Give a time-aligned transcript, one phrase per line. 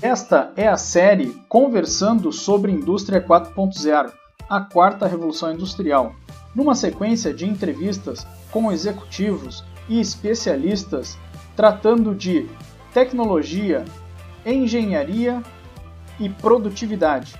[0.00, 4.12] Esta é a série Conversando sobre Indústria 4.0,
[4.48, 6.14] a quarta revolução industrial,
[6.54, 11.18] numa sequência de entrevistas com executivos e especialistas
[11.56, 12.48] tratando de
[12.94, 13.84] tecnologia,
[14.46, 15.42] engenharia
[16.20, 17.34] e produtividade.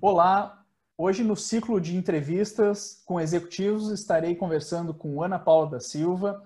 [0.00, 0.65] Olá,
[0.98, 6.42] hoje no ciclo de entrevistas com executivos estarei conversando com Ana Paula da Silva.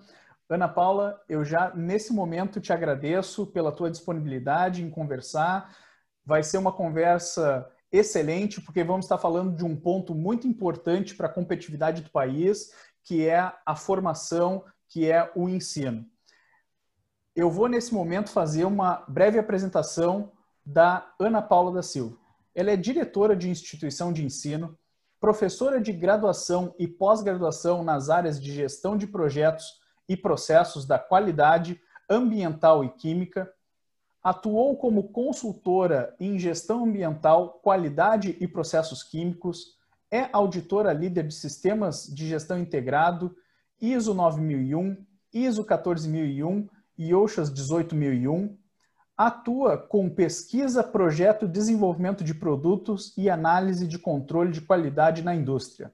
[0.49, 5.77] Ana Paula, eu já nesse momento te agradeço pela tua disponibilidade em conversar.
[6.25, 11.27] Vai ser uma conversa excelente, porque vamos estar falando de um ponto muito importante para
[11.27, 12.73] a competitividade do país,
[13.05, 16.05] que é a formação, que é o ensino.
[17.35, 20.33] Eu vou nesse momento fazer uma breve apresentação
[20.67, 22.20] da Ana Paula da Silva.
[22.55, 24.79] Ela é diretora de instituição de ensino,
[25.20, 31.81] professora de graduação e pós-graduação nas áreas de gestão de projetos e processos da qualidade
[32.09, 33.53] ambiental e química,
[34.23, 39.79] atuou como consultora em gestão ambiental, qualidade e processos químicos,
[40.11, 43.35] é auditora líder de sistemas de gestão integrado,
[43.81, 44.97] ISO 9001,
[45.33, 48.59] ISO 14001 e OSHA 18001,
[49.21, 55.93] Atua com pesquisa, projeto, desenvolvimento de produtos e análise de controle de qualidade na indústria.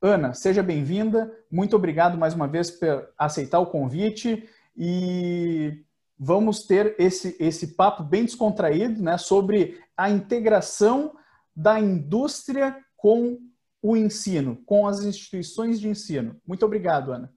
[0.00, 1.30] Ana, seja bem-vinda.
[1.50, 5.84] Muito obrigado mais uma vez por aceitar o convite e
[6.18, 11.14] vamos ter esse, esse papo bem descontraído né, sobre a integração
[11.54, 13.38] da indústria com
[13.82, 16.40] o ensino, com as instituições de ensino.
[16.46, 17.30] Muito obrigado, Ana.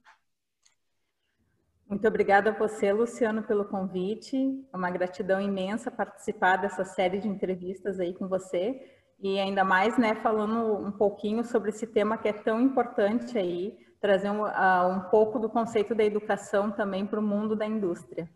[1.90, 4.36] Muito obrigada a você, Luciano, pelo convite.
[4.72, 8.80] É uma gratidão imensa participar dessa série de entrevistas aí com você
[9.18, 13.76] e ainda mais, né, falando um pouquinho sobre esse tema que é tão importante aí,
[14.00, 18.30] trazer um, uh, um pouco do conceito da educação também para o mundo da indústria.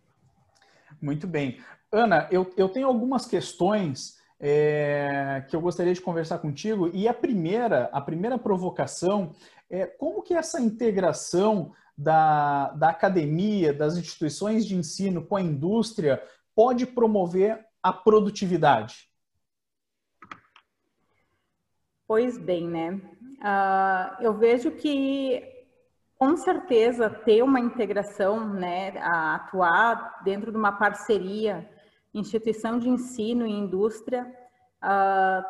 [1.01, 1.61] Muito bem.
[1.93, 7.15] Ana, eu, eu tenho algumas questões é, que eu gostaria de conversar contigo e a
[7.15, 9.31] primeira, a primeira provocação
[9.71, 16.23] é como que essa integração da, da academia, das instituições de ensino com a indústria
[16.55, 19.09] pode promover a produtividade?
[22.07, 23.01] Pois bem, né?
[23.41, 25.43] Uh, eu vejo que
[26.19, 31.69] com certeza ter uma integração, né, atuar dentro de uma parceria,
[32.15, 34.25] instituição de ensino e indústria,
[34.83, 35.45] uh,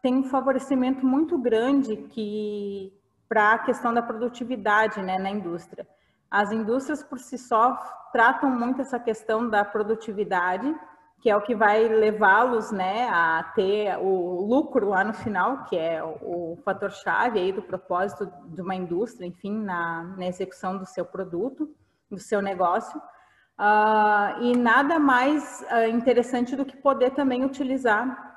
[0.00, 2.92] tem um favorecimento muito grande que,
[3.28, 5.86] para a questão da produtividade né, na indústria.
[6.30, 7.76] As indústrias por si só
[8.12, 10.74] tratam muito essa questão da produtividade,
[11.20, 15.76] que é o que vai levá-los né, a ter o lucro lá no final, que
[15.76, 21.04] é o fator-chave aí do propósito de uma indústria, enfim, na, na execução do seu
[21.04, 21.74] produto,
[22.10, 23.00] do seu negócio.
[23.58, 28.33] Uh, e nada mais uh, interessante do que poder também utilizar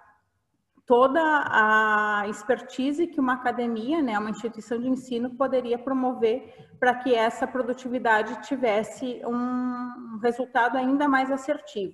[0.87, 7.13] toda a expertise que uma academia, né, uma instituição de ensino poderia promover para que
[7.13, 11.93] essa produtividade tivesse um resultado ainda mais assertivo.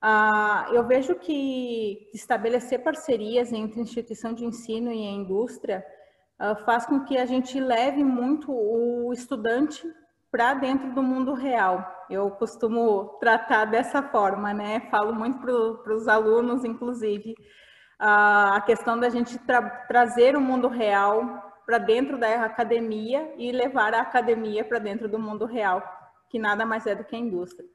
[0.00, 5.84] Ah, eu vejo que estabelecer parcerias entre instituição de ensino e a indústria
[6.38, 9.82] ah, faz com que a gente leve muito o estudante
[10.30, 12.06] para dentro do mundo real.
[12.08, 14.80] Eu costumo tratar dessa forma, né?
[14.90, 17.34] Falo muito para os alunos, inclusive,
[17.98, 23.92] a questão da gente tra trazer o mundo real para dentro da academia e levar
[23.92, 25.82] a academia para dentro do mundo real,
[26.30, 27.68] que nada mais é do que a indústria.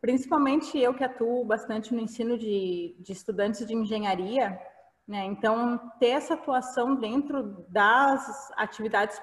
[0.00, 4.60] Principalmente eu que atuo bastante no ensino de, de estudantes de engenharia,
[5.06, 5.24] né?
[5.24, 9.20] então ter essa atuação dentro das atividades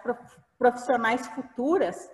[0.58, 2.10] profissionais futuras,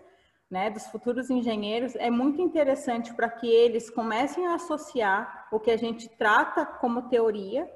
[0.50, 5.72] né, dos futuros engenheiros, é muito interessante para que eles comecem a associar o que
[5.72, 7.68] a gente trata como teoria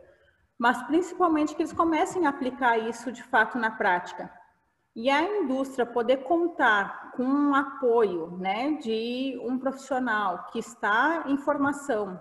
[0.57, 4.31] mas principalmente que eles comecem a aplicar isso de fato na prática.
[4.95, 11.38] E a indústria poder contar com um apoio né, de um profissional que está em
[11.38, 12.19] formação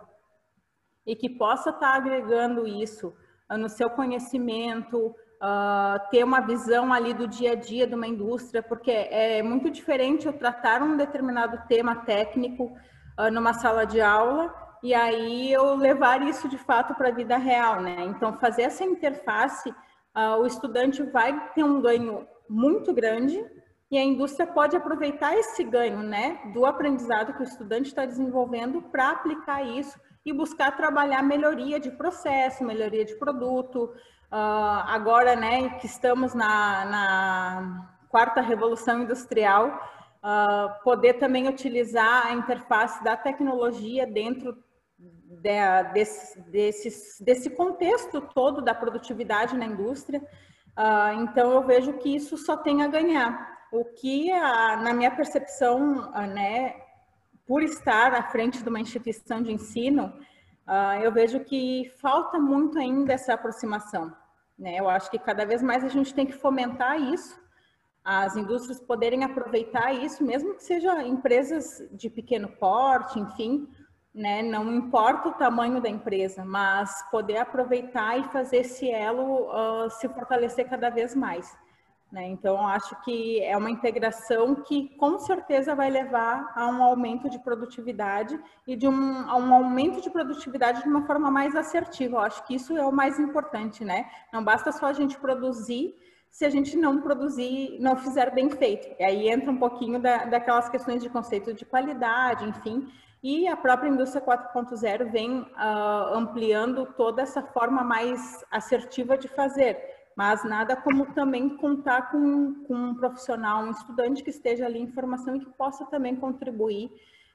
[1.06, 3.14] e que possa estar agregando isso
[3.50, 8.06] uh, no seu conhecimento, uh, ter uma visão ali do dia a dia de uma
[8.06, 12.76] indústria, porque é muito diferente eu tratar um determinado tema técnico
[13.18, 17.36] uh, numa sala de aula e aí eu levar isso de fato para a vida
[17.36, 18.04] real, né?
[18.04, 23.44] Então, fazer essa interface, uh, o estudante vai ter um ganho muito grande
[23.90, 28.80] e a indústria pode aproveitar esse ganho, né, do aprendizado que o estudante está desenvolvendo
[28.80, 33.92] para aplicar isso e buscar trabalhar melhoria de processo, melhoria de produto.
[34.30, 39.80] Uh, agora, né, que estamos na, na quarta revolução industrial,
[40.22, 44.65] uh, poder também utilizar a interface da tecnologia dentro de,
[45.92, 50.20] desse, desse, desse contexto todo da produtividade na indústria.
[50.76, 53.56] Uh, então, eu vejo que isso só tem a ganhar.
[53.72, 56.74] O que, a, na minha percepção, uh, né,
[57.46, 60.12] por estar à frente de uma instituição de ensino,
[60.66, 64.12] uh, eu vejo que falta muito ainda essa aproximação.
[64.58, 64.78] Né?
[64.78, 67.40] Eu acho que cada vez mais a gente tem que fomentar isso,
[68.04, 73.68] as indústrias poderem aproveitar isso, mesmo que sejam empresas de pequeno porte, enfim,
[74.16, 74.42] né?
[74.42, 80.08] Não importa o tamanho da empresa, mas poder aproveitar e fazer esse elo uh, se
[80.08, 81.54] fortalecer cada vez mais.
[82.10, 82.26] Né?
[82.28, 87.38] Então, acho que é uma integração que com certeza vai levar a um aumento de
[87.40, 92.16] produtividade e de um, a um aumento de produtividade de uma forma mais assertiva.
[92.16, 94.08] Eu acho que isso é o mais importante, né?
[94.32, 95.94] Não basta só a gente produzir
[96.36, 98.94] se a gente não produzir, não fizer bem feito.
[99.00, 102.92] E aí entra um pouquinho da, daquelas questões de conceito de qualidade, enfim,
[103.22, 109.78] e a própria indústria 4.0 vem uh, ampliando toda essa forma mais assertiva de fazer,
[110.14, 114.92] mas nada como também contar com, com um profissional, um estudante que esteja ali em
[114.92, 116.90] formação e que possa também contribuir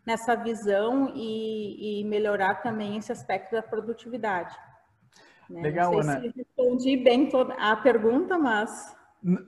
[0.06, 4.56] nessa visão e, e melhorar também esse aspecto da produtividade.
[5.52, 5.62] Né?
[5.62, 6.22] Legal, Não sei Ana.
[6.22, 8.96] Se respondi bem toda a pergunta, mas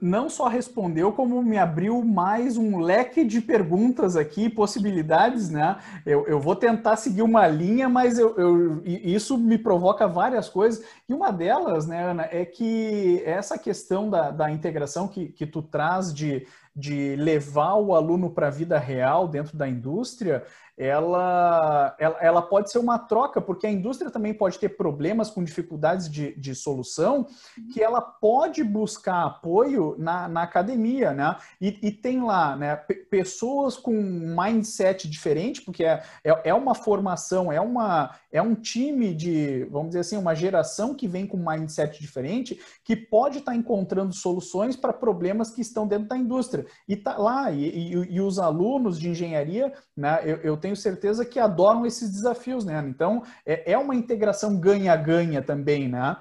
[0.00, 5.78] não só respondeu, como me abriu mais um leque de perguntas aqui, possibilidades, né?
[6.06, 10.84] Eu, eu vou tentar seguir uma linha, mas eu, eu, isso me provoca várias coisas.
[11.08, 15.60] E uma delas, né, Ana, é que essa questão da, da integração que, que tu
[15.60, 20.44] traz de, de levar o aluno para a vida real dentro da indústria,
[20.76, 25.44] ela, ela, ela, pode ser uma troca, porque a indústria também pode ter problemas com
[25.44, 27.28] dificuldades de, de solução,
[27.72, 31.36] que ela pode buscar apoio na, na academia, né?
[31.60, 32.76] E, e tem lá né,
[33.08, 39.14] pessoas com mindset diferente, porque é, é, é, uma formação, é, uma, é um time
[39.14, 43.56] de, vamos dizer assim, uma geração que vem com mindset diferente, que pode estar tá
[43.56, 46.66] encontrando soluções para problemas que estão dentro da indústria.
[46.88, 51.26] E tá lá, e, e, e os alunos de engenharia, né, eu, eu tenho certeza
[51.26, 52.82] que adoram esses desafios, né?
[52.88, 56.16] Então, é, é uma integração ganha-ganha também, né?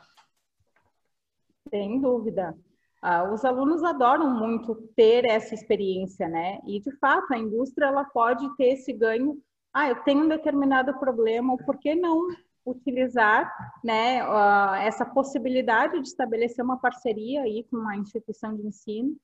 [1.69, 2.53] Sem dúvida.
[3.01, 6.59] Ah, os alunos adoram muito ter essa experiência, né?
[6.67, 9.41] E, de fato, a indústria ela pode ter esse ganho.
[9.73, 12.27] Ah, eu tenho um determinado problema, por que não
[12.65, 13.49] utilizar
[13.83, 14.19] né,
[14.85, 19.15] essa possibilidade de estabelecer uma parceria aí com uma instituição de ensino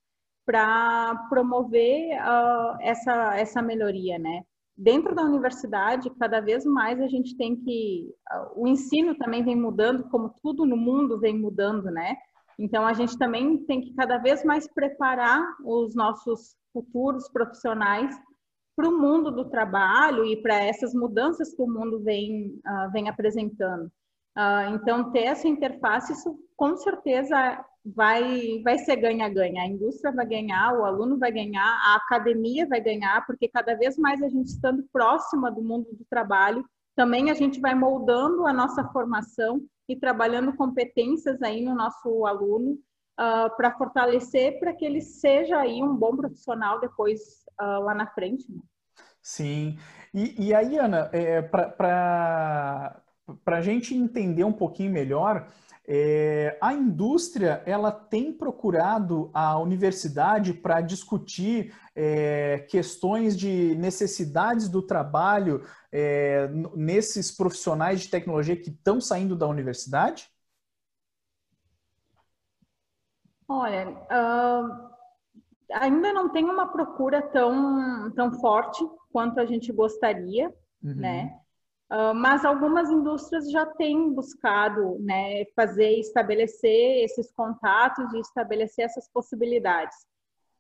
[0.46, 4.44] para promover uh, essa, essa melhoria, né?
[4.80, 8.16] Dentro da universidade, cada vez mais a gente tem que.
[8.56, 12.16] O ensino também vem mudando, como tudo no mundo vem mudando, né?
[12.58, 18.16] Então, a gente também tem que cada vez mais preparar os nossos futuros profissionais
[18.76, 23.10] para o mundo do trabalho e para essas mudanças que o mundo vem, uh, vem
[23.10, 23.92] apresentando.
[24.38, 29.64] Uh, então, ter essa interface, isso com certeza vai, vai ser ganha-ganha.
[29.64, 33.98] A indústria vai ganhar, o aluno vai ganhar, a academia vai ganhar, porque cada vez
[33.98, 36.66] mais a gente estando próxima do mundo do trabalho,
[36.96, 42.72] também a gente vai moldando a nossa formação e trabalhando competências aí no nosso aluno
[42.72, 42.78] uh,
[43.18, 48.06] ah, para fortalecer para que ele seja aí um bom profissional depois uh, lá na
[48.08, 48.52] frente.
[48.52, 48.62] Né?
[49.22, 49.78] Sim.
[50.14, 53.02] E, e aí, Ana, é, para
[53.46, 55.48] a gente entender um pouquinho melhor,
[55.92, 64.84] é, a indústria ela tem procurado a universidade para discutir é, questões de necessidades do
[64.84, 70.30] trabalho é, nesses profissionais de tecnologia que estão saindo da universidade?
[73.48, 74.90] Olha, uh,
[75.74, 80.94] ainda não tem uma procura tão, tão forte quanto a gente gostaria, uhum.
[80.94, 81.40] né?
[81.92, 89.10] Uh, mas algumas indústrias já têm buscado né, fazer, estabelecer esses contatos e estabelecer essas
[89.10, 89.98] possibilidades.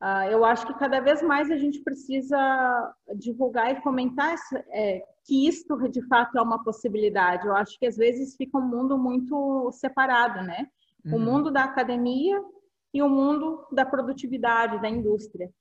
[0.02, 5.04] Uh, eu acho que cada vez mais a gente precisa divulgar e fomentar essa, é,
[5.24, 7.46] que isto de fato é uma possibilidade.
[7.46, 10.68] Eu acho que às vezes fica um mundo muito separado, né?
[11.06, 11.16] Uhum.
[11.16, 12.44] O mundo da academia
[12.92, 15.52] e o mundo da produtividade, da indústria.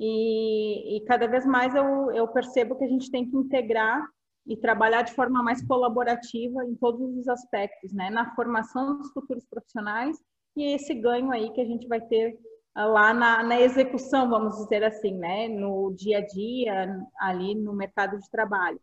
[0.00, 4.08] E, e cada vez mais eu, eu percebo que a gente tem que integrar
[4.48, 8.08] e trabalhar de forma mais colaborativa em todos os aspectos, né?
[8.08, 10.16] Na formação dos futuros profissionais
[10.56, 12.36] e esse ganho aí que a gente vai ter
[12.74, 15.48] ah, lá na, na execução, vamos dizer assim, né?
[15.48, 18.80] No dia a dia, ali no mercado de trabalho.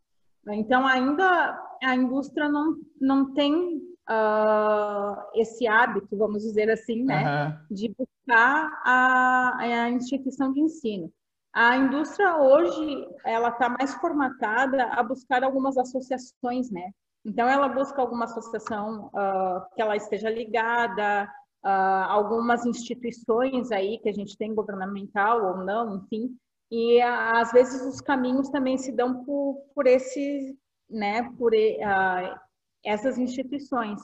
[0.47, 7.75] Então, ainda a indústria não, não tem uh, esse hábito, vamos dizer assim, né, uhum.
[7.75, 11.11] de buscar a, a instituição de ensino.
[11.55, 16.91] A indústria hoje, ela está mais formatada a buscar algumas associações, né?
[17.23, 21.31] Então, ela busca alguma associação uh, que ela esteja ligada,
[21.63, 26.37] uh, algumas instituições aí que a gente tem governamental ou não, enfim,
[26.69, 30.59] e às vezes os caminhos também se dão por, por esse,
[30.89, 32.39] né, por uh,
[32.83, 34.01] essas instituições.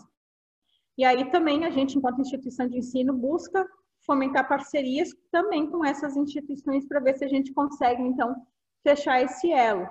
[0.98, 3.68] E aí também a gente, enquanto instituição de ensino, busca
[4.06, 8.36] fomentar parcerias também com essas instituições para ver se a gente consegue, então,
[8.84, 9.88] fechar esse elo.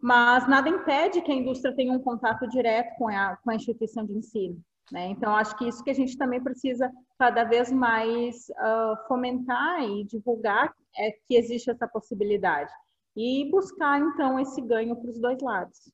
[0.00, 4.04] Mas nada impede que a indústria tenha um contato direto com a, com a instituição
[4.04, 4.60] de ensino.
[4.90, 5.06] Né?
[5.08, 10.04] Então, acho que isso que a gente também precisa cada vez mais uh, fomentar e
[10.04, 12.70] divulgar é que existe essa possibilidade.
[13.16, 15.92] E buscar, então, esse ganho para os dois lados.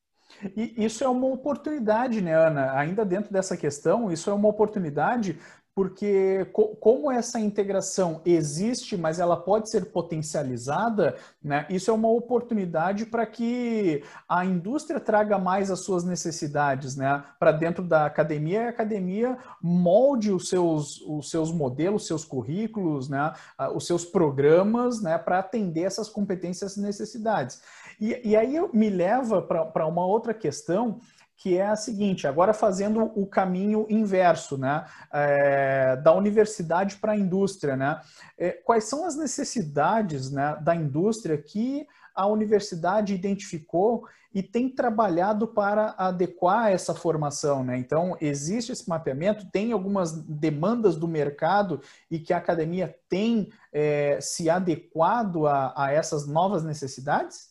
[0.57, 2.73] E isso é uma oportunidade, né, Ana?
[2.79, 5.39] Ainda dentro dessa questão, isso é uma oportunidade
[5.79, 12.09] porque co como essa integração existe, mas ela pode ser potencializada, né, isso é uma
[12.09, 18.63] oportunidade para que a indústria traga mais as suas necessidades né, para dentro da academia
[18.63, 23.33] e a academia molde os seus, os seus modelos, os seus currículos, né,
[23.73, 27.63] os seus programas né, para atender essas competências e necessidades.
[28.01, 30.99] E, e aí me leva para uma outra questão
[31.39, 37.17] que é a seguinte, agora fazendo o caminho inverso, né, é, da universidade para a
[37.17, 38.01] indústria, né,
[38.37, 44.05] é, quais são as necessidades, né, da indústria que a universidade identificou
[44.35, 47.79] e tem trabalhado para adequar essa formação, né?
[47.79, 51.81] Então, existe esse mapeamento, tem algumas demandas do mercado
[52.11, 57.48] e que a academia tem é, se adequado a, a essas novas necessidades?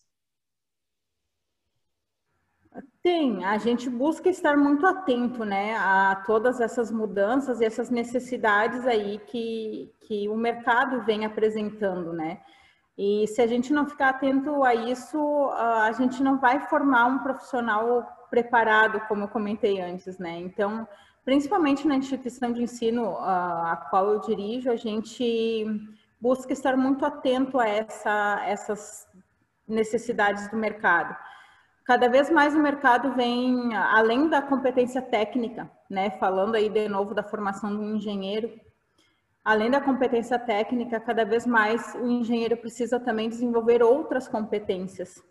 [3.08, 8.86] Sim, a gente busca estar muito atento, né, a todas essas mudanças e essas necessidades
[8.86, 12.42] aí que, que o mercado vem apresentando, né?
[12.98, 15.18] E se a gente não ficar atento a isso,
[15.56, 20.38] a gente não vai formar um profissional preparado, como eu comentei antes, né?
[20.40, 20.86] Então,
[21.24, 25.66] principalmente na instituição de ensino a qual eu dirijo, a gente
[26.20, 29.08] busca estar muito atento a essa, essas
[29.66, 31.16] necessidades do mercado
[31.88, 37.16] cada vez mais o mercado vem, além da competência técnica, né, falando aí de novo
[37.16, 38.52] da formação do engenheiro,
[39.44, 45.24] além da competência técnica, cada vez mais o engenheiro precisa também desenvolver outras competências.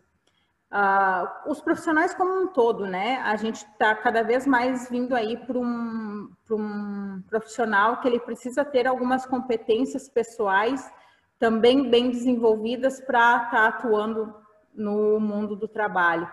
[0.73, 3.19] Uh, os profissionais como um todo, né?
[3.19, 8.65] A gente está cada vez mais vindo aí para um, um profissional que ele precisa
[8.65, 10.91] ter algumas competências pessoais
[11.39, 14.35] também bem desenvolvidas para estar tá atuando
[14.75, 16.27] no mundo do trabalho.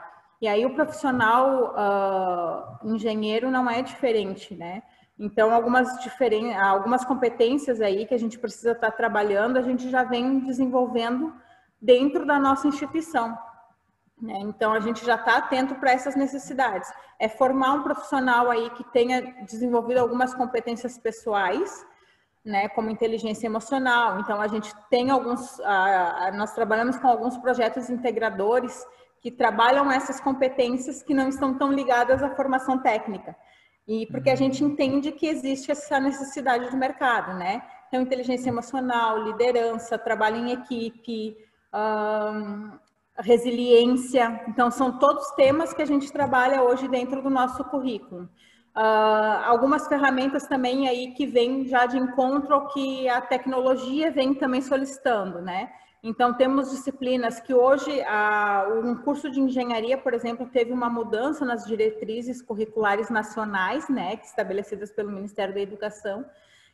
[0.44, 4.84] E aí o profissional uh, engenheiro não é diferente, né?
[5.18, 6.54] Então, algumas, diferen...
[6.54, 11.34] algumas competências aí que a gente precisa estar trabalhando, a gente já vem desenvolvendo
[11.82, 13.38] dentro da nossa instituição.
[14.22, 14.38] Né?
[14.42, 16.92] Então, a gente já está atento para essas necessidades.
[17.18, 21.86] É formar um profissional aí que tenha desenvolvido algumas competências pessoais,
[22.44, 24.20] né, como inteligência emocional.
[24.20, 28.86] Então, a gente tem alguns, uh, nós trabalhamos com alguns projetos integradores
[29.24, 33.34] que trabalham essas competências que não estão tão ligadas à formação técnica.
[33.88, 37.64] E porque a gente entende que existe essa necessidade do mercado, né?
[37.88, 41.38] Então, inteligência emocional, liderança, trabalho em equipe,
[43.18, 44.44] resiliência.
[44.50, 48.30] Então, são todos temas que a gente trabalha hoje dentro do nosso currículo.
[48.76, 54.34] Uh, algumas ferramentas também aí que vêm já de encontro ao que a tecnologia vem
[54.34, 55.72] também solicitando, né?
[56.06, 58.04] Então, temos disciplinas que hoje,
[58.84, 64.92] um curso de engenharia, por exemplo, teve uma mudança nas diretrizes curriculares nacionais, né, estabelecidas
[64.92, 66.26] pelo Ministério da Educação,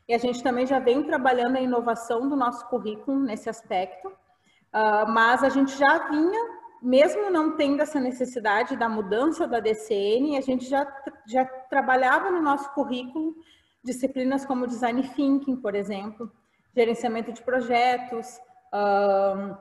[0.08, 5.08] e a gente também já vem trabalhando a inovação do nosso currículo nesse aspecto, uh,
[5.08, 10.42] mas a gente já vinha, mesmo não tendo essa necessidade da mudança da DCN, a
[10.42, 10.92] gente já,
[11.28, 13.36] já trabalhava no nosso currículo
[13.84, 16.32] disciplinas como Design Thinking, por exemplo,
[16.76, 18.40] gerenciamento de projetos,
[18.74, 19.58] uh,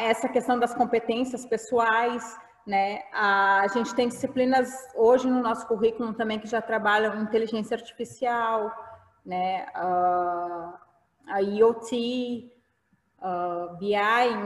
[0.00, 3.02] essa questão das competências pessoais, né?
[3.12, 8.72] A gente tem disciplinas hoje no nosso currículo também que já trabalham inteligência artificial,
[9.24, 9.66] né?
[9.76, 10.72] Uh,
[11.26, 12.50] a IoT,
[13.20, 13.96] uh, BI.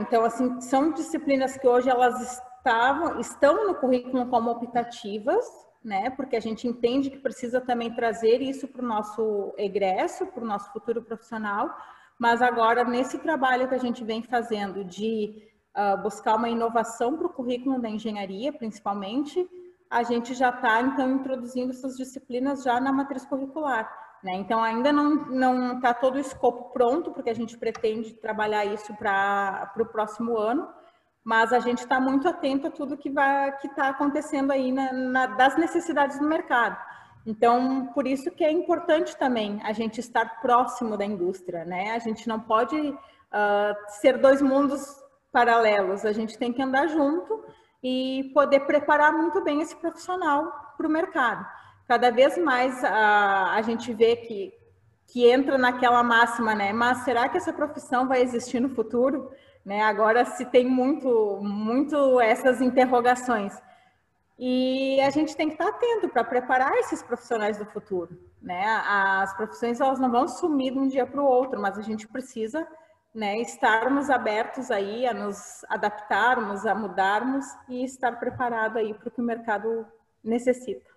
[0.01, 5.45] Então, assim, são disciplinas que hoje elas estavam, estão no currículo como optativas,
[5.83, 6.09] né?
[6.09, 10.47] Porque a gente entende que precisa também trazer isso para o nosso egresso, para o
[10.47, 11.69] nosso futuro profissional,
[12.19, 15.41] mas agora, nesse trabalho que a gente vem fazendo de
[15.75, 19.47] uh, buscar uma inovação para o currículo da engenharia, principalmente,
[19.89, 23.89] a gente já está, então, introduzindo essas disciplinas já na matriz curricular.
[24.21, 24.35] Né?
[24.35, 29.71] Então, ainda não está todo o escopo pronto, porque a gente pretende trabalhar isso para
[29.79, 30.67] o próximo ano,
[31.23, 35.55] mas a gente está muito atento a tudo que está acontecendo aí na, na, das
[35.55, 36.77] necessidades do mercado.
[37.25, 41.91] Então, por isso que é importante também a gente estar próximo da indústria, né?
[41.91, 44.81] A gente não pode uh, ser dois mundos
[45.31, 47.43] paralelos, a gente tem que andar junto
[47.83, 51.45] e poder preparar muito bem esse profissional para o mercado.
[51.87, 54.53] Cada vez mais a, a gente vê que,
[55.07, 56.73] que entra naquela máxima, né?
[56.73, 59.31] Mas será que essa profissão vai existir no futuro?
[59.65, 59.81] Né?
[59.81, 63.53] Agora se tem muito, muito essas interrogações.
[64.41, 68.17] E a gente tem que estar atento para preparar esses profissionais do futuro.
[68.41, 68.63] Né?
[68.65, 72.07] As profissões elas não vão sumir de um dia para o outro, mas a gente
[72.07, 72.65] precisa
[73.13, 79.11] né, estarmos abertos aí a nos adaptarmos, a mudarmos e estar preparado aí para o
[79.11, 79.85] que o mercado
[80.23, 80.89] necessita.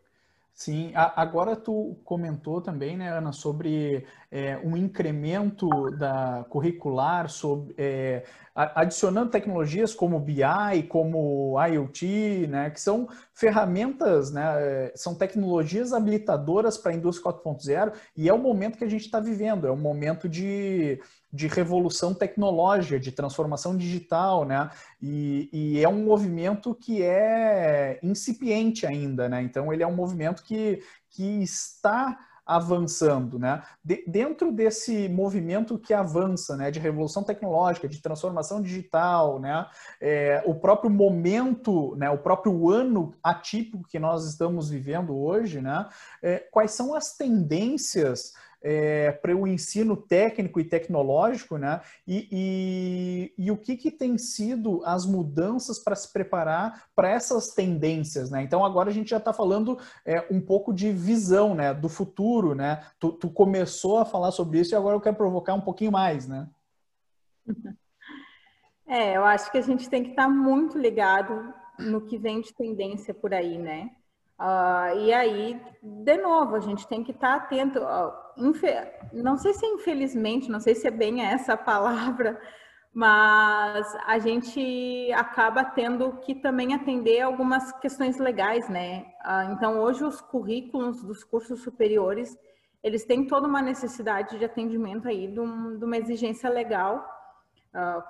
[0.55, 5.67] Sim, agora tu comentou também, né, Ana, sobre é, um incremento
[5.99, 8.23] da curricular, sobre, é,
[8.55, 16.93] adicionando tecnologias como BI, como IoT, né, que são ferramentas, né, são tecnologias habilitadoras para
[16.93, 20.29] a indústria 4.0 e é o momento que a gente está vivendo, é um momento
[20.29, 21.01] de,
[21.33, 24.71] de revolução tecnológica, de transformação digital, né,
[25.01, 30.43] e, e, é um movimento que é incipiente ainda, né, então ele é um movimento
[30.43, 33.63] que, que está avançando, né?
[33.85, 39.67] De, dentro desse movimento que avança, né, de revolução tecnológica, de transformação digital, né,
[40.01, 45.89] é, o próprio momento, né, o próprio ano atípico que nós estamos vivendo hoje, né,
[46.21, 51.81] é, quais são as tendências é, para o ensino técnico e tecnológico, né?
[52.07, 57.49] E, e, e o que, que tem sido as mudanças para se preparar para essas
[57.49, 58.43] tendências, né?
[58.43, 61.75] Então agora a gente já está falando é, um pouco de visão, né?
[61.75, 62.85] Do futuro, né?
[62.99, 66.29] Tu, tu, começou a falar sobre isso e agora eu quero provocar um pouquinho mais,
[66.29, 66.49] né?
[68.87, 72.43] É, eu acho que a gente tem que estar tá muito ligado no que vem
[72.43, 73.91] de tendência por aí, né?
[74.43, 77.79] Uh, e aí, de novo, a gente tem que estar atento.
[79.13, 82.41] não sei se infelizmente, não sei se é bem essa palavra,
[82.93, 89.07] mas a gente acaba tendo que também atender algumas questões legais, né?
[89.25, 92.37] Uh, então, hoje os currículos dos cursos superiores,
[92.83, 97.22] eles têm toda uma necessidade de atendimento aí de, um, de uma exigência legal Uh,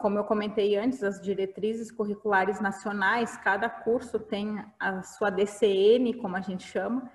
[0.01, 6.37] como eu comentei antes, as diretrizes curriculares nacionais, cada curso tem a sua DCN, como
[6.37, 7.11] a gente chama.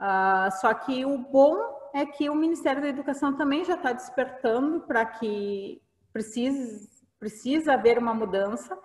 [0.00, 1.58] Uh, só que o bom
[1.92, 7.98] é que o Ministério da Educação também já está despertando para que precise, precisa haver
[7.98, 8.78] uma mudança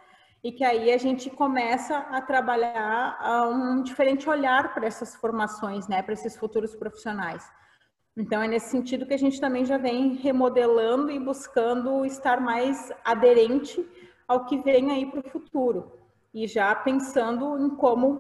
[0.44, 5.88] e que aí a gente começa a trabalhar uh, um diferente olhar para essas formações,
[5.88, 7.50] né, para esses futuros profissionais.
[8.18, 12.92] Então, é nesse sentido que a gente também já vem remodelando e buscando estar mais
[13.04, 13.86] aderente
[14.28, 15.92] ao que vem aí para o futuro.
[16.34, 18.20] E já pensando em como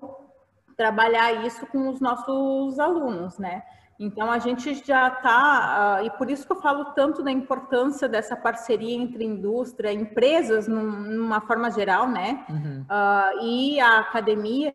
[0.75, 3.63] trabalhar isso com os nossos alunos, né?
[3.97, 8.09] Então, a gente já está, uh, e por isso que eu falo tanto da importância
[8.09, 12.45] dessa parceria entre indústria, empresas, num, numa forma geral, né?
[12.49, 12.81] Uhum.
[12.81, 14.73] Uh, e a academia,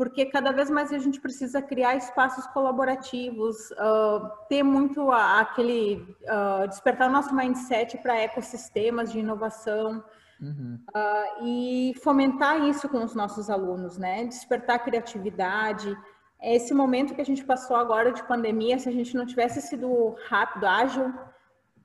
[0.00, 6.66] porque cada vez mais a gente precisa criar espaços colaborativos, uh, ter muito aquele uh,
[6.66, 10.02] despertar nosso mindset para ecossistemas de inovação
[10.40, 10.78] uhum.
[10.88, 14.24] uh, e fomentar isso com os nossos alunos, né?
[14.24, 15.94] Despertar criatividade.
[16.42, 20.16] Esse momento que a gente passou agora de pandemia, se a gente não tivesse sido
[20.30, 21.12] rápido, ágil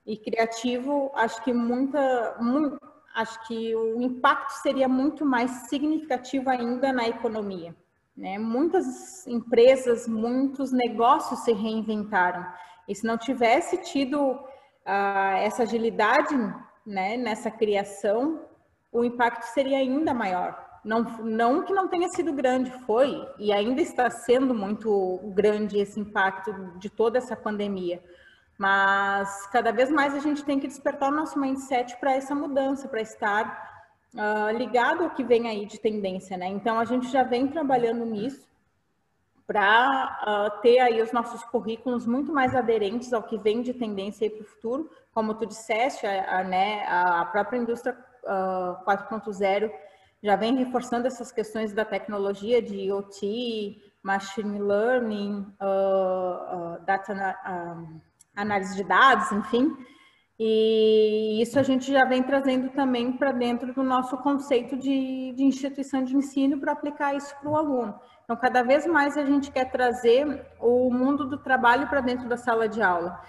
[0.05, 2.79] e criativo, acho que muita, muito,
[3.13, 7.75] acho que o impacto seria muito mais significativo ainda na economia.
[8.15, 8.37] Né?
[8.37, 12.45] Muitas empresas, muitos negócios se reinventaram.
[12.87, 16.35] E se não tivesse tido uh, essa agilidade
[16.85, 18.41] né, nessa criação,
[18.91, 20.63] o impacto seria ainda maior.
[20.83, 25.99] Não, não que não tenha sido grande, foi e ainda está sendo muito grande esse
[25.99, 28.01] impacto de toda essa pandemia.
[28.57, 32.87] Mas cada vez mais a gente tem que despertar o nosso mindset para essa mudança,
[32.87, 33.74] para estar
[34.15, 36.47] uh, ligado ao que vem aí de tendência, né?
[36.47, 38.47] Então a gente já vem trabalhando nisso
[39.45, 43.73] para uh, ah, ter aí os nossos currículos muito mais aderentes ao que vem de
[43.73, 44.89] tendência para o futuro.
[45.13, 49.71] Como tu disseste, a, a, né, a própria indústria uh, ah, 4.0
[50.23, 57.37] já vem reforçando essas questões da tecnologia de IoT, machine learning, uh, data,
[58.35, 59.71] análise de dados, enfim.
[60.37, 65.43] E isso a gente já vem trazendo também para dentro do nosso conceito de, de
[65.43, 67.97] instituição de ensino para aplicar isso para o aluno.
[68.23, 72.35] Então, cada vez mais a gente quer trazer o mundo do trabalho para dentro da
[72.35, 73.21] sala de aula.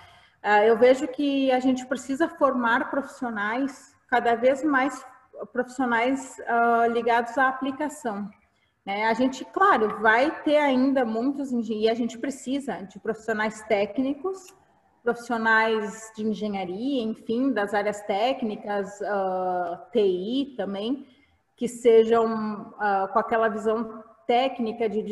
[0.43, 5.05] Ah, eu vejo que a gente precisa formar profissionais, cada vez mais
[5.53, 8.29] profissionais uh, ligados à aplicação.
[8.87, 14.55] É, a gente, claro, vai ter ainda muitos e a gente precisa de profissionais técnicos,
[15.07, 21.07] profissionais de engenharia, enfim, das áreas técnicas, uh, ah, TI também,
[21.55, 25.03] que sejam uh, com aquela visão técnica de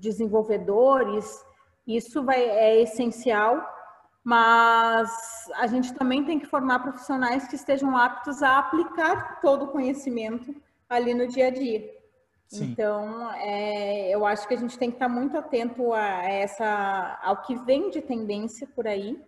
[0.00, 1.44] desenvolvedores.
[1.86, 3.64] Isso vai, é essencial,
[4.24, 5.08] mas
[5.54, 10.52] a gente também tem que formar profissionais que estejam aptos a aplicar todo o conhecimento
[10.88, 11.88] ali no dia a dia.
[12.48, 12.64] Sim.
[12.64, 17.42] Então, é, eu acho que a gente tem que estar muito atento a essa, ao
[17.42, 19.20] que vem de tendência por aí,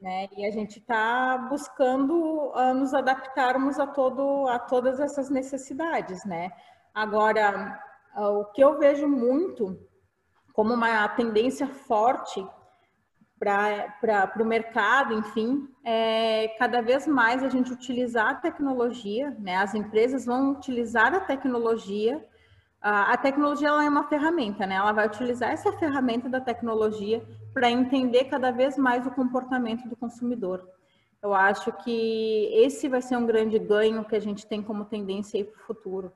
[0.00, 0.28] né?
[0.36, 6.50] E a gente está buscando uh, nos adaptarmos a, todo, a todas essas necessidades, né?
[6.94, 7.78] Agora,
[8.16, 9.78] uh, o que eu vejo muito
[10.52, 12.44] como uma tendência forte
[13.38, 19.56] para o mercado, enfim, é cada vez mais a gente utilizar a tecnologia, né?
[19.56, 22.24] As empresas vão utilizar a tecnologia
[22.80, 24.76] a, tecnologia ela é uma ferramenta, né?
[24.76, 29.96] Ela vai utilizar essa ferramenta da tecnologia para entender cada vez mais o comportamento do
[29.96, 30.68] consumidor.
[31.22, 35.44] Eu acho que esse vai ser um grande ganho que a gente tem como tendência
[35.44, 36.12] para o futuro.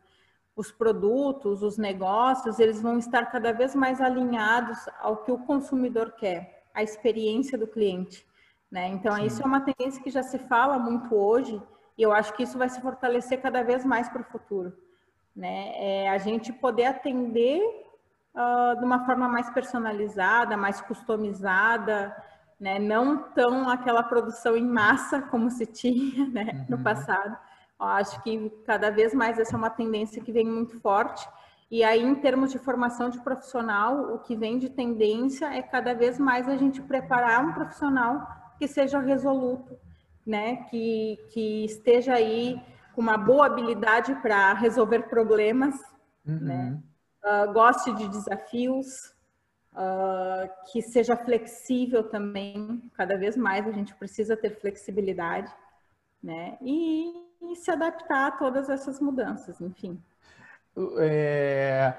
[0.56, 6.12] Os produtos, os negócios, eles vão estar cada vez mais alinhados ao que o consumidor
[6.12, 8.26] quer, a experiência do cliente.
[8.70, 8.88] Né?
[8.88, 9.26] Então, Sim.
[9.26, 11.60] isso é uma tendência que já se fala muito hoje
[11.98, 14.72] e eu acho que isso vai se fortalecer cada vez mais para o futuro
[15.34, 15.72] né?
[15.76, 17.60] É a gente poder atender
[18.34, 22.14] uh, de uma forma mais personalizada, mais customizada,
[22.58, 22.78] né?
[22.78, 26.50] Não tão aquela produção em massa como se tinha, né?
[26.52, 26.76] Uhum.
[26.76, 27.36] No passado.
[27.80, 31.26] Eu acho que cada vez mais essa é uma tendência que vem muito forte.
[31.70, 35.92] E aí, em termos de formação de profissional, o que vem de tendência é cada
[35.94, 38.26] vez mais a gente preparar um profissional
[38.58, 39.76] que seja resoluto,
[40.26, 40.56] né?
[40.70, 42.60] Que, que esteja aí
[42.94, 45.74] com uma boa habilidade para resolver problemas,
[46.24, 46.38] uhum.
[46.40, 46.82] né?
[47.24, 48.86] Uh, goste de desafios,
[49.72, 52.82] uh, que seja flexível também.
[52.94, 55.50] Cada vez mais a gente precisa ter flexibilidade,
[56.22, 56.58] né?
[56.60, 59.98] E, e se adaptar a todas essas mudanças, enfim.
[60.98, 61.94] É,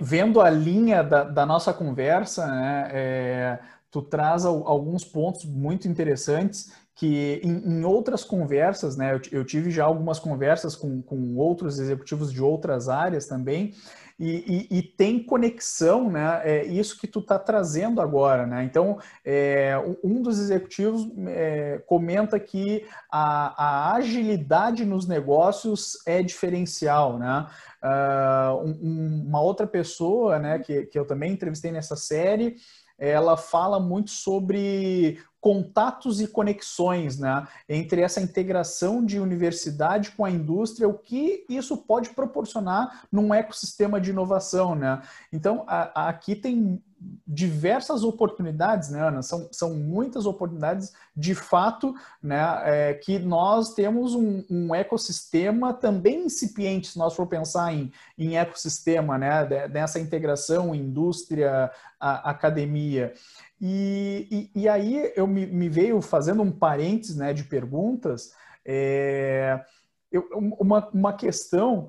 [0.00, 3.58] vendo a linha da, da nossa conversa, né, é,
[3.90, 9.70] tu traz alguns pontos muito interessantes que em, em, outras conversas, né, eu, eu, tive
[9.70, 13.74] já algumas conversas com, com outros executivos de outras áreas também,
[14.18, 18.98] e, e, e tem conexão, né, é isso que tu está trazendo agora, né, então
[19.24, 19.74] é,
[20.04, 27.46] um dos executivos é, comenta que a, a, agilidade nos negócios é diferencial, né,
[27.82, 32.56] uh, um, uma outra pessoa, né, que, que eu também entrevistei nessa série,
[32.96, 40.30] ela fala muito sobre contatos e conexões né, entre essa integração de universidade com a
[40.30, 44.74] indústria, o que isso pode proporcionar num ecossistema de inovação.
[44.74, 45.02] Né?
[45.30, 46.82] Então, a, a, aqui tem
[47.26, 49.20] diversas oportunidades, né, Ana?
[49.20, 56.24] São, são muitas oportunidades, de fato, né, é, que nós temos um, um, ecossistema também
[56.24, 63.12] incipiente, se nós for pensar em, em ecossistema, né, dessa integração indústria, a, academia.
[63.60, 68.32] E, e, e aí eu me, me, veio fazendo um parênteses né, de perguntas,
[68.64, 69.64] é,
[70.10, 71.88] eu, uma, uma questão,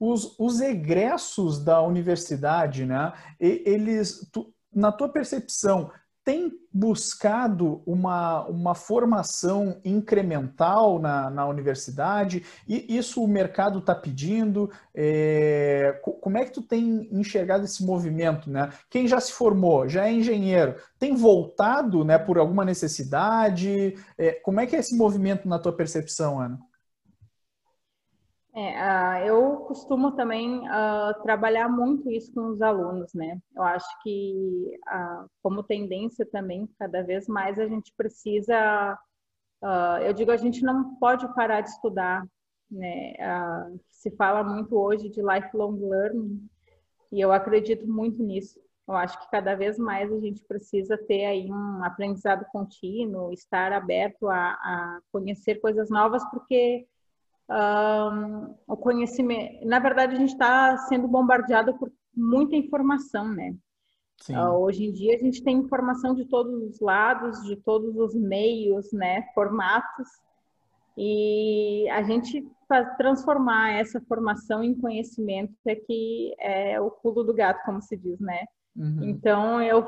[0.00, 5.90] os, os egressos da universidade, né, eles, tu, na tua percepção,
[6.24, 12.44] tem buscado uma, uma formação incremental na, na universidade?
[12.66, 14.70] E isso o mercado está pedindo?
[14.94, 18.48] É, como é que tu tem enxergado esse movimento?
[18.50, 18.70] Né?
[18.88, 23.96] Quem já se formou, já é engenheiro, tem voltado né, por alguma necessidade?
[24.16, 26.58] É, como é que é esse movimento na tua percepção, Ana?
[28.54, 33.40] É, uh, eu costumo também uh, trabalhar muito isso com os alunos, né?
[33.56, 38.98] Eu acho que, uh, como tendência também, cada vez mais a gente precisa.
[40.04, 42.26] eu digo, a gente não pode parar de estudar,
[42.70, 43.14] né?
[43.90, 46.48] se fala muito hoje de lifelong learning,
[47.12, 48.60] e eu acredito muito nisso.
[48.88, 53.72] Eu acho que cada vez mais a gente precisa ter aí um aprendizado contínuo, estar
[53.72, 56.86] aberto a, a conhecer coisas novas, porque
[57.50, 59.66] um, o conhecimento.
[59.66, 63.54] Na verdade, a gente está sendo bombardeado por muita informação, né?
[64.30, 68.14] Uh, hoje em dia a gente tem informação de todos os lados, de todos os
[68.14, 70.08] meios, né, formatos,
[70.96, 77.34] e a gente faz, transformar essa formação em conhecimento é que é o pulo do
[77.34, 78.44] gato, como se diz, né?
[78.76, 79.02] Uhum.
[79.02, 79.86] Então eu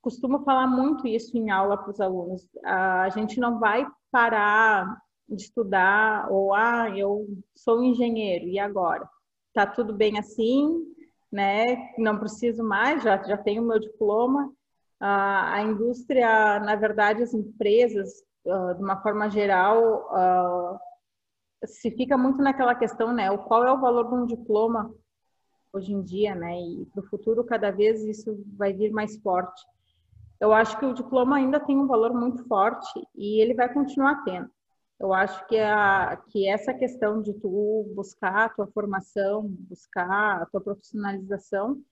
[0.00, 2.48] costumo falar muito isso em aula para os alunos.
[2.64, 9.08] A gente não vai parar de estudar ou ah, eu sou engenheiro e agora
[9.56, 10.84] tá tudo bem assim,
[11.32, 11.94] né?
[11.96, 14.48] Não preciso mais, já, já tenho meu diploma.
[15.00, 20.78] Uh, a indústria, na verdade, as empresas, uh, de uma forma geral, uh,
[21.66, 23.30] se fica muito naquela questão, né?
[23.30, 24.94] O qual é o valor de um diploma
[25.72, 26.60] hoje em dia, né?
[26.60, 29.64] E para o futuro, cada vez isso vai vir mais forte.
[30.38, 34.22] Eu acho que o diploma ainda tem um valor muito forte e ele vai continuar
[34.22, 34.50] tendo.
[34.98, 40.46] Eu acho que, a, que essa questão de tu buscar a tua formação, buscar a
[40.46, 41.82] tua profissionalização,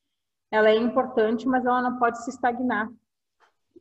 [0.51, 2.91] ela é importante, mas ela não pode se estagnar.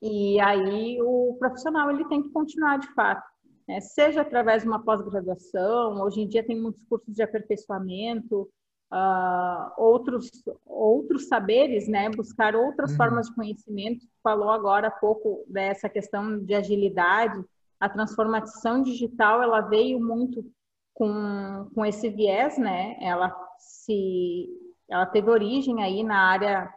[0.02, 3.26] E aí o profissional ele tem que continuar de fato,
[3.66, 3.80] né?
[3.80, 8.50] seja através de uma pós-graduação, hoje em dia tem muitos cursos de aperfeiçoamento,
[8.92, 10.30] uh, outros,
[10.66, 12.10] outros saberes, né?
[12.10, 12.98] buscar outras uhum.
[12.98, 14.06] formas de conhecimento.
[14.22, 17.42] Falou agora há pouco dessa questão de agilidade,
[17.84, 20.50] a transformação digital ela veio muito
[20.94, 22.96] com, com esse viés, né?
[23.02, 24.48] Ela se
[24.90, 26.74] ela teve origem aí na área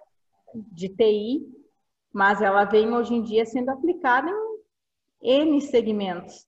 [0.73, 1.47] de TI,
[2.13, 4.29] mas ela vem hoje em dia sendo aplicada
[5.23, 6.45] em N segmentos.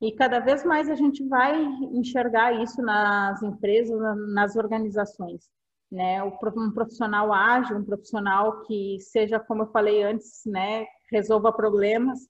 [0.00, 1.60] E cada vez mais a gente vai
[1.92, 3.98] enxergar isso nas empresas,
[4.32, 5.50] nas organizações.
[5.90, 6.22] Né?
[6.22, 12.28] Um profissional ágil, um profissional que seja, como eu falei antes, né, resolva problemas,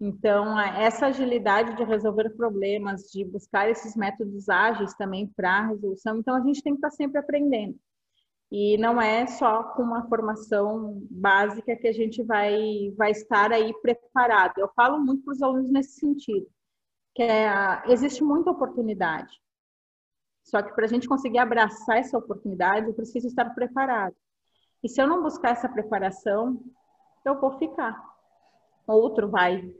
[0.00, 6.36] então, essa agilidade de resolver problemas, de buscar esses métodos ágeis também para resolução, então
[6.36, 7.76] a gente tem que estar sempre aprendendo.
[8.50, 13.74] E não é só com uma formação básica que a gente vai, vai estar aí
[13.82, 14.58] preparado.
[14.58, 16.46] Eu falo muito para os alunos nesse sentido,
[17.14, 19.36] que é, existe muita oportunidade.
[20.44, 24.14] Só que para a gente conseguir abraçar essa oportunidade, eu preciso estar preparado.
[24.82, 26.62] E se eu não buscar essa preparação,
[27.24, 28.00] eu vou ficar.
[28.86, 29.74] Outro vai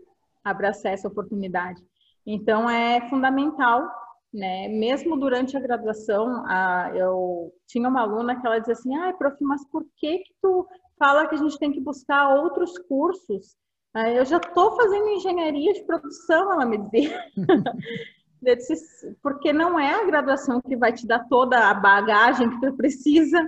[0.51, 1.83] abraçar essa oportunidade.
[2.27, 3.89] Então, é fundamental,
[4.33, 4.69] né?
[4.69, 9.37] Mesmo durante a graduação, a, eu tinha uma aluna que ela dizia assim, ah, prof,
[9.41, 10.67] mas por que que tu
[10.99, 13.57] fala que a gente tem que buscar outros cursos?
[13.95, 17.19] Ah, eu já estou fazendo engenharia de produção, ela me dizia.
[19.23, 23.39] porque não é a graduação que vai te dar toda a bagagem que tu precisa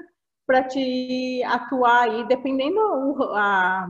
[0.47, 2.81] para te atuar aí, dependendo
[3.35, 3.89] a,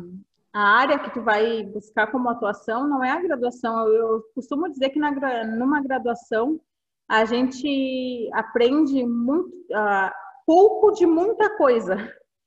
[0.53, 3.89] a área que tu vai buscar como atuação não é a graduação.
[3.89, 5.11] Eu costumo dizer que na,
[5.45, 6.61] numa graduação
[7.09, 10.11] a gente aprende muito, uh,
[10.47, 11.97] pouco de muita coisa.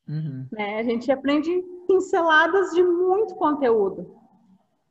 [0.07, 0.47] Uhum.
[0.51, 0.79] Né?
[0.79, 1.49] A gente aprende
[1.87, 4.15] pinceladas de muito conteúdo.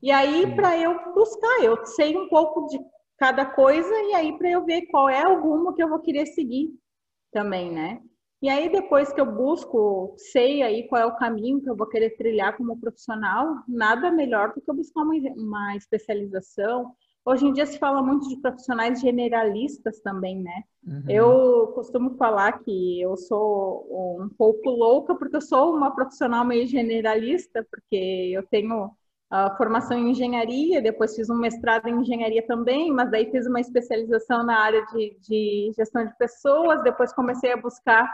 [0.02, 2.78] E aí, para eu buscar, eu sei um pouco de
[3.18, 6.26] cada coisa, e aí para eu ver qual é o rumo que eu vou querer
[6.26, 6.70] seguir
[7.30, 8.00] também, né?
[8.42, 11.86] E aí, depois que eu busco, sei aí qual é o caminho que eu vou
[11.86, 16.92] querer trilhar como profissional, nada melhor do que eu buscar uma, uma especialização.
[17.24, 20.64] Hoje em dia se fala muito de profissionais generalistas também, né?
[20.84, 21.04] Uhum.
[21.08, 26.66] Eu costumo falar que eu sou um pouco louca, porque eu sou uma profissional meio
[26.66, 28.90] generalista, porque eu tenho
[29.30, 33.60] a formação em engenharia, depois fiz um mestrado em engenharia também, mas daí fiz uma
[33.60, 38.10] especialização na área de, de gestão de pessoas, depois comecei a buscar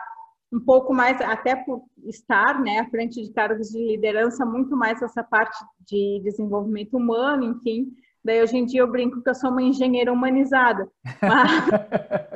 [0.53, 5.01] um pouco mais, até por estar né, à frente de cargos de liderança, muito mais
[5.03, 7.93] essa parte de desenvolvimento humano, enfim.
[8.25, 10.89] Daí hoje em dia eu brinco que eu sou uma engenheira humanizada.
[11.23, 11.69] Mas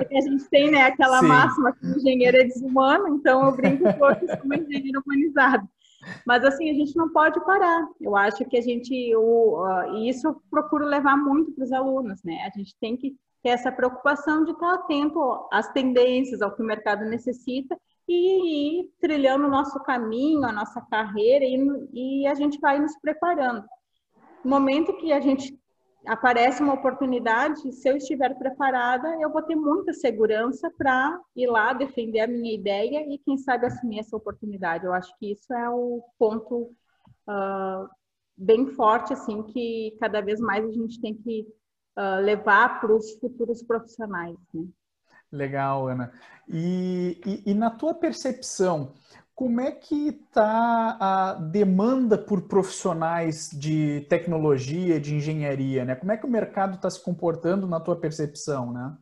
[0.27, 1.27] a gente tem né, aquela Sim.
[1.27, 5.67] máxima que engenheiro é desumano, então eu brinco que eu sou uma engenheira humanizada.
[6.27, 7.87] Mas assim, a gente não pode parar.
[8.01, 11.73] Eu acho que a gente, o, uh, e isso eu procuro levar muito para os
[11.73, 12.51] alunos, né?
[12.53, 16.67] A gente tem que ter essa preocupação de estar atento às tendências, ao que o
[16.67, 17.77] mercado necessita
[18.09, 21.57] e ir trilhando o nosso caminho, a nossa carreira e,
[21.93, 23.65] e a gente vai nos preparando.
[24.45, 25.57] No momento que a gente
[26.07, 31.73] aparece uma oportunidade, se eu estiver preparada, eu vou ter muita segurança para ir lá
[31.73, 34.85] defender a minha ideia e, quem sabe, assumir essa oportunidade.
[34.85, 36.73] Eu acho que isso é o ponto
[37.29, 37.89] uh,
[38.37, 41.47] bem forte, assim, que cada vez mais a gente tem que
[41.97, 44.37] uh, levar para os futuros profissionais.
[44.53, 44.67] Né?
[45.33, 46.13] Legal, Ana.
[46.47, 48.93] E, e, e, na tua percepção,
[49.35, 55.85] como é que está a demanda por profissionais de tecnologia, de engenharia?
[55.85, 55.95] Né?
[55.95, 58.97] Como é que o mercado está se comportando na tua percepção, né?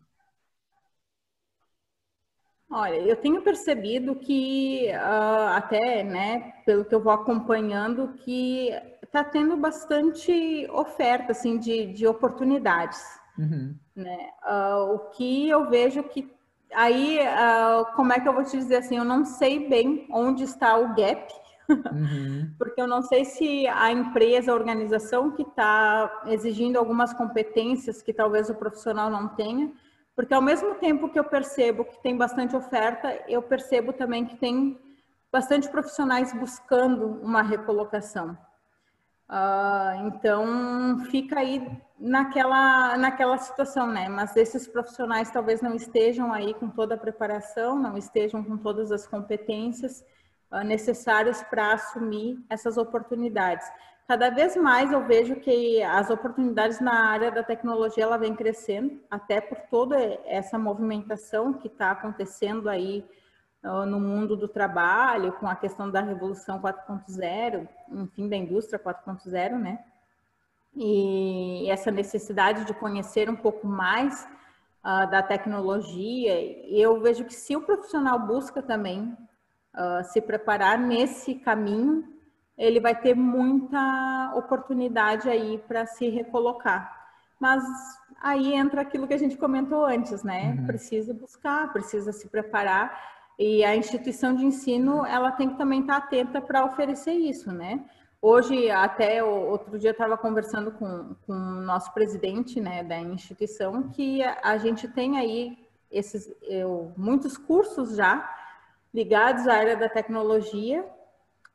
[2.72, 8.70] Olha, eu tenho percebido que, uh, até, né, pelo que eu vou acompanhando, que
[9.02, 13.19] está tendo bastante oferta, assim, de, de oportunidades.
[13.40, 13.74] Uhum.
[13.96, 14.30] Né?
[14.44, 16.30] Uh, o que eu vejo que
[16.74, 20.44] aí, uh, como é que eu vou te dizer assim, eu não sei bem onde
[20.44, 21.32] está o gap,
[21.68, 22.52] uhum.
[22.58, 28.12] porque eu não sei se a empresa, a organização que está exigindo algumas competências que
[28.12, 29.72] talvez o profissional não tenha,
[30.14, 34.36] porque ao mesmo tempo que eu percebo que tem bastante oferta, eu percebo também que
[34.36, 34.78] tem
[35.32, 38.36] bastante profissionais buscando uma recolocação.
[39.30, 41.64] Uh, então fica aí
[41.96, 44.08] naquela, naquela situação, né?
[44.08, 48.90] Mas esses profissionais talvez não estejam aí com toda a preparação, não estejam com todas
[48.90, 50.04] as competências
[50.50, 53.70] uh, necessárias para assumir essas oportunidades.
[54.08, 59.00] Cada vez mais eu vejo que as oportunidades na área da tecnologia ela vem crescendo,
[59.08, 63.04] até por toda essa movimentação que está acontecendo aí
[63.62, 69.84] no mundo do trabalho, com a questão da Revolução 4.0, enfim, da indústria 4.0, né?
[70.74, 74.26] E essa necessidade de conhecer um pouco mais
[74.84, 79.16] uh, da tecnologia, eu vejo que se o profissional busca também
[79.74, 82.04] uh, se preparar nesse caminho,
[82.56, 86.98] ele vai ter muita oportunidade aí para se recolocar.
[87.38, 87.64] Mas
[88.22, 90.56] aí entra aquilo que a gente comentou antes, né?
[90.58, 90.66] Uhum.
[90.66, 95.96] Precisa buscar, precisa se preparar e a instituição de ensino, ela tem que também estar
[95.96, 97.82] atenta para oferecer isso, né?
[98.20, 104.22] Hoje, até outro dia, estava conversando com, com o nosso presidente né, da instituição, que
[104.22, 105.56] a, a gente tem aí
[105.90, 108.30] esses, eu, muitos cursos já
[108.92, 110.84] ligados à área da tecnologia.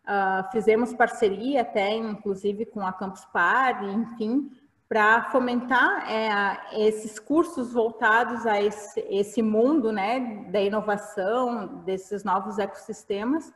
[0.07, 4.49] Uh, fizemos parceria até, inclusive, com a Campus Party, enfim,
[4.95, 12.57] para fomentar é, esses cursos voltados a esse, esse, mundo né, da inovação, desses novos
[12.57, 13.49] ecossistemas,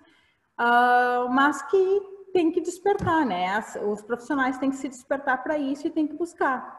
[0.60, 2.02] uh, mas que
[2.34, 3.56] tem que despertar, né?
[3.56, 6.78] As, os profissionais têm que se despertar para isso e têm que buscar.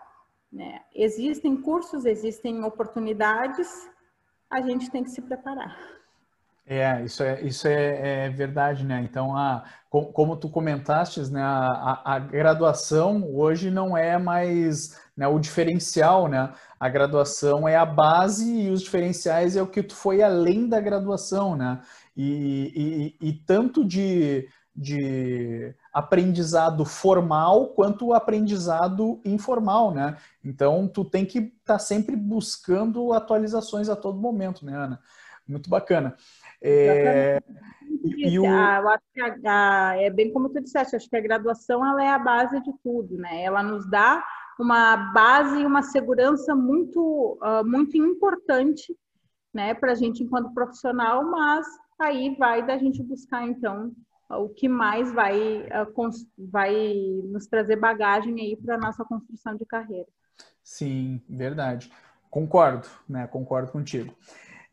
[0.53, 0.83] Né?
[0.95, 3.91] Existem cursos, existem oportunidades,
[4.51, 5.75] a gente tem que se preparar.
[6.73, 9.03] É, isso é, isso é, é verdade, né?
[9.03, 15.27] Então, a, como, como tu comentaste, né, a, a, graduação hoje não é mais né,
[15.27, 16.53] o diferencial, né?
[16.79, 20.81] A graduação é a base e os diferenciais é o que tu foi além da
[20.81, 21.81] graduação, né?
[22.17, 30.17] E, e, e tanto de, de aprendizado formal quanto aprendizado informal, né?
[30.45, 35.01] Então, tu tem que estar tá sempre buscando atualizações a todo momento, né, Ana?
[35.51, 36.17] Muito bacana.
[36.63, 37.41] É,
[38.05, 38.45] e, o...
[38.45, 42.03] Eu acho que a, a, é bem como tu disseste, acho que a graduação ela
[42.03, 43.43] é a base de tudo, né?
[43.43, 44.23] Ela nos dá
[44.59, 48.97] uma base e uma segurança muito, uh, muito importante,
[49.53, 51.67] né, para a gente enquanto profissional, mas
[51.99, 53.93] aí vai da gente buscar então
[54.31, 56.95] o que mais vai, uh, vai
[57.25, 60.07] nos trazer bagagem aí para nossa construção de carreira.
[60.63, 61.91] Sim, verdade.
[62.31, 63.27] Concordo, né?
[63.27, 64.15] Concordo contigo.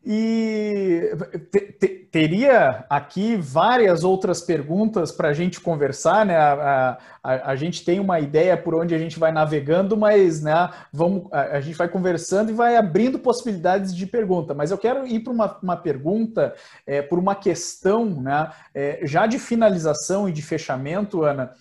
[0.04, 1.10] E
[1.50, 6.36] te, te, teria aqui várias outras perguntas para a gente conversar, né?
[6.36, 10.70] A, a, a, gente tem uma ideia por onde a gente vai navegando, mas né,
[10.92, 14.54] vamos, a, a gente vai conversando e vai abrindo possibilidades de pergunta.
[14.54, 16.54] Mas eu quero ir para uma, uma pergunta,
[16.86, 21.52] é, por uma questão, né, é, já de finalização e de fechamento, Ana,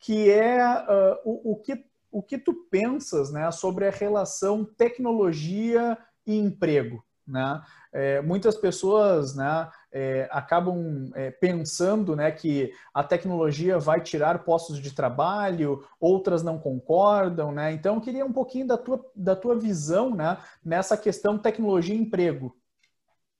[0.00, 5.96] que é uh, o, o, que, o que tu pensas né, sobre a relação tecnologia
[6.26, 7.60] e emprego, né?
[7.92, 14.80] É, muitas pessoas né, é, acabam é, pensando né, que a tecnologia vai tirar postos
[14.80, 17.52] de trabalho, outras não concordam.
[17.52, 17.72] Né?
[17.72, 21.98] Então, eu queria um pouquinho da tua, da tua visão né, nessa questão tecnologia e
[21.98, 22.56] emprego.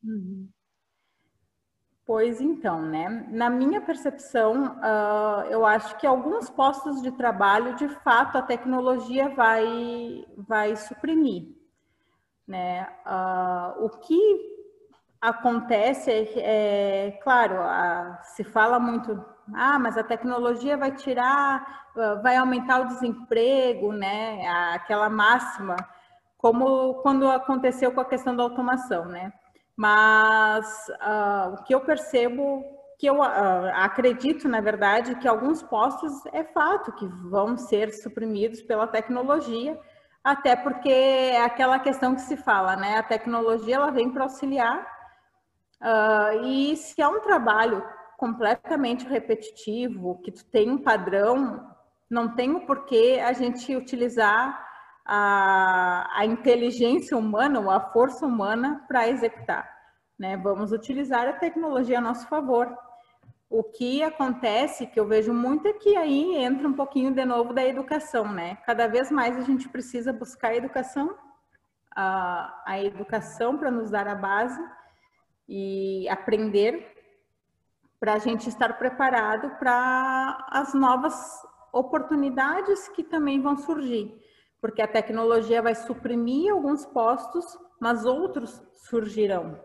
[0.04, 0.48] Uhum.
[2.04, 3.28] Pois então, né?
[3.30, 9.28] Na minha percepção, uh, eu acho que alguns postos de trabalho, de fato, a tecnologia
[9.28, 11.61] vai, vai suprimir.
[12.46, 12.86] Né?
[13.06, 14.52] Uh, o que
[15.20, 17.54] acontece é, é claro,
[18.34, 19.24] se fala muito,
[19.54, 21.86] ah, mas a tecnologia vai tirar,
[22.22, 24.46] vai aumentar o desemprego, né?
[24.74, 25.76] Aquela máxima,
[26.36, 29.32] como quando aconteceu com a questão da automação, né?
[29.76, 32.64] Mas uh, o que eu percebo,
[32.98, 38.60] que eu uh, acredito, na verdade, que alguns postos é fato que vão ser suprimidos
[38.62, 39.78] pela tecnologia,
[40.24, 42.96] até porque é aquela questão que se fala, né?
[42.98, 44.80] A tecnologia ela vem para auxiliar
[45.80, 47.84] uh, e se é um trabalho
[48.16, 51.68] completamente repetitivo, que tu tem um padrão,
[52.08, 54.64] não tem o porquê a gente utilizar
[55.04, 59.68] a, a inteligência humana ou a força humana para executar.
[60.16, 60.36] né?
[60.36, 62.72] Vamos utilizar a tecnologia a nosso favor.
[63.54, 67.52] O que acontece, que eu vejo muito, é que aí entra um pouquinho de novo
[67.52, 68.56] da educação, né?
[68.64, 71.14] Cada vez mais a gente precisa buscar a educação,
[71.94, 74.58] a, a educação para nos dar a base
[75.46, 76.96] e aprender
[78.00, 81.14] para a gente estar preparado para as novas
[81.74, 84.18] oportunidades que também vão surgir,
[84.62, 87.44] porque a tecnologia vai suprimir alguns postos,
[87.78, 89.60] mas outros surgirão.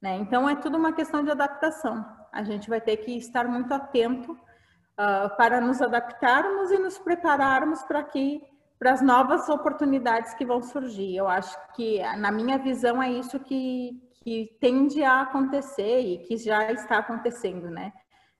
[0.00, 0.18] Né?
[0.18, 2.17] Então é tudo uma questão de adaptação.
[2.32, 7.82] A gente vai ter que estar muito atento uh, para nos adaptarmos e nos prepararmos
[7.82, 8.42] para que
[8.78, 11.16] para as novas oportunidades que vão surgir.
[11.16, 13.90] Eu acho que na minha visão é isso que,
[14.22, 17.92] que tende a acontecer e que já está acontecendo, né?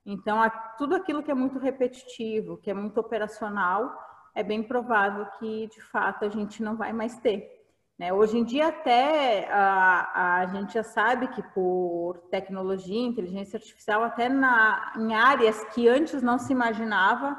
[0.05, 0.39] Então,
[0.77, 3.93] tudo aquilo que é muito repetitivo, que é muito operacional,
[4.33, 7.58] é bem provável que, de fato, a gente não vai mais ter.
[7.99, 8.13] Né?
[8.13, 14.29] Hoje em dia, até a, a gente já sabe que por tecnologia, inteligência artificial, até
[14.29, 17.33] na, em áreas que antes não se imaginava,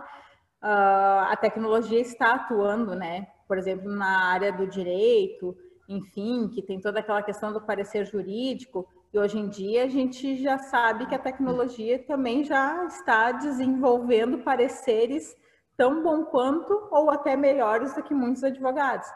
[0.63, 3.27] uh, a tecnologia está atuando, né?
[3.49, 5.57] Por exemplo, na área do direito,
[5.89, 10.37] enfim, que tem toda aquela questão do parecer jurídico, e hoje em dia a gente
[10.43, 15.35] já sabe que a tecnologia também já está desenvolvendo pareceres
[15.75, 19.09] tão bom quanto ou até melhores do que muitos advogados.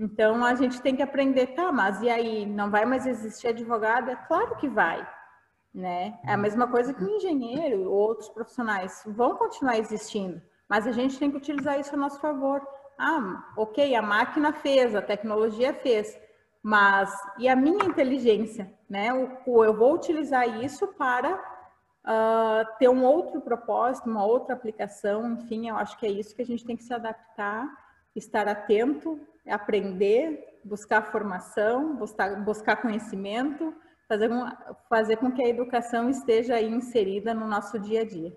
[0.00, 4.10] Então a gente tem que aprender, tá, mas e aí, não vai mais existir advogado?
[4.10, 5.06] É claro que vai,
[5.74, 6.18] né?
[6.24, 10.92] É a mesma coisa que o engenheiro ou outros profissionais vão continuar existindo, mas a
[10.92, 12.66] gente tem que utilizar isso a nosso favor.
[12.98, 16.18] Ah, ok, a máquina fez, a tecnologia fez,
[16.62, 19.12] mas e a minha inteligência, né?
[19.12, 25.68] O, eu vou utilizar isso para uh, ter um outro propósito, uma outra aplicação, enfim,
[25.68, 27.68] eu acho que é isso que a gente tem que se adaptar,
[28.16, 29.20] estar atento,
[29.50, 33.74] aprender, buscar formação, buscar, buscar conhecimento,
[34.08, 34.30] fazer,
[34.88, 38.36] fazer com que a educação esteja inserida no nosso dia a dia.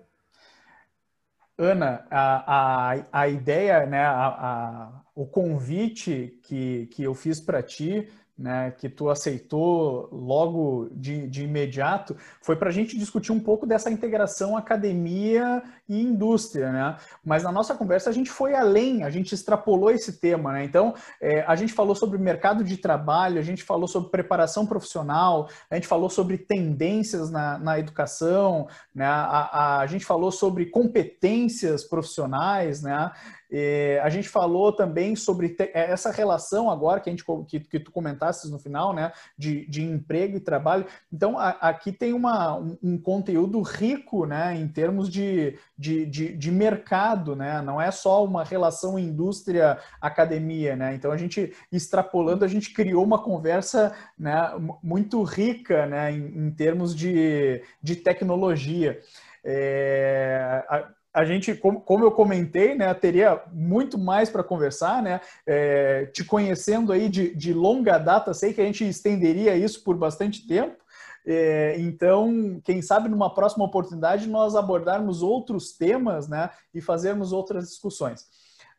[1.56, 7.62] Ana, a, a, a ideia, né, a, a, o convite que, que eu fiz para
[7.62, 13.38] ti né, que tu aceitou logo de, de imediato, foi para a gente discutir um
[13.38, 16.96] pouco dessa integração academia e indústria, né?
[17.24, 20.64] Mas na nossa conversa a gente foi além, a gente extrapolou esse tema, né?
[20.64, 25.48] Então é, a gente falou sobre mercado de trabalho, a gente falou sobre preparação profissional,
[25.70, 29.06] a gente falou sobre tendências na, na educação, né?
[29.06, 33.12] A, a, a gente falou sobre competências profissionais, né?
[33.56, 37.78] É, a gente falou também sobre é, essa relação agora que, a gente, que, que
[37.78, 40.84] tu comentaste no final, né, de, de emprego e trabalho.
[41.12, 46.36] Então, a, aqui tem uma, um, um, conteúdo rico, né, em termos de, de, de,
[46.36, 52.48] de, mercado, né, não é só uma relação indústria-academia, né, então a gente, extrapolando, a
[52.48, 54.50] gente criou uma conversa, né,
[54.82, 59.00] muito rica, né, em, em termos de, de tecnologia.
[59.44, 65.20] É, a, a gente, como, eu comentei, né, teria muito mais para conversar, né?
[65.46, 69.96] É, te conhecendo aí de, de longa data, sei que a gente estenderia isso por
[69.96, 70.76] bastante tempo.
[71.24, 77.68] É, então, quem sabe numa próxima oportunidade nós abordarmos outros temas, né, e fazermos outras
[77.68, 78.26] discussões.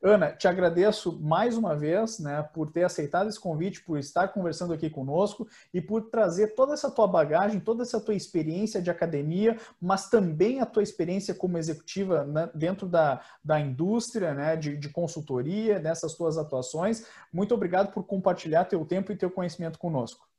[0.08, 4.72] Ana, te agradeço mais uma vez né, por ter aceitado esse convite, por estar conversando
[4.72, 9.58] aqui conosco e por trazer toda essa tua bagagem, toda essa tua experiência de academia,
[9.82, 14.90] mas também a tua experiência como executiva né, dentro da, da indústria, né, de, de
[14.90, 17.08] consultoria, nessas tuas atuações.
[17.34, 20.30] Muito obrigado por compartilhar teu tempo e teu conhecimento conosco.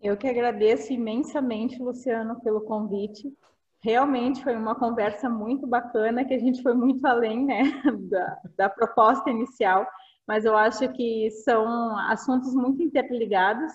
[0.00, 3.36] Eu que agradeço imensamente, Luciano, pelo convite
[3.82, 7.62] realmente foi uma conversa muito bacana, que a gente foi muito além né,
[8.08, 9.86] da, da proposta inicial,
[10.26, 13.72] mas eu acho que são assuntos muito interligados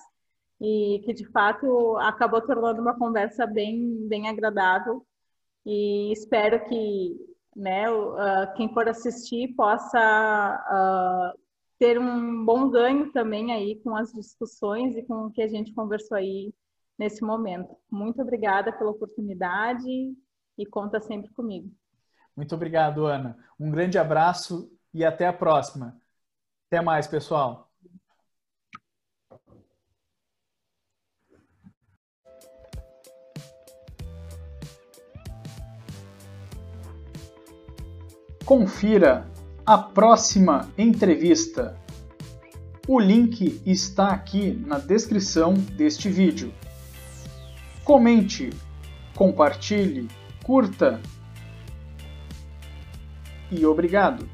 [0.62, 5.06] e que de fato acabou tornando uma conversa bem, bem agradável.
[5.66, 7.16] E espero que
[7.56, 11.40] né, uh, quem for assistir possa uh,
[11.78, 15.74] ter um bom ganho também aí com as discussões e com o que a gente
[15.74, 16.54] conversou aí
[16.98, 17.76] nesse momento.
[17.90, 20.16] Muito obrigada pela oportunidade
[20.58, 21.72] e conta sempre comigo.
[22.36, 23.38] Muito obrigado, Ana.
[23.60, 26.00] Um grande abraço e até a próxima.
[26.68, 27.68] Até mais, pessoal.
[38.46, 39.30] Confira
[39.66, 41.78] a próxima entrevista.
[42.88, 46.54] O link está aqui na descrição deste vídeo.
[47.88, 48.50] Comente,
[49.16, 50.10] compartilhe,
[50.44, 51.00] curta
[53.50, 54.28] e obrigado!